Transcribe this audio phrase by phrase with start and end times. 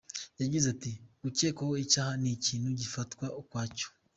[0.41, 3.87] Yagize ati “Gukekwaho icyaha ni ikintu gifatwa ukwacyo.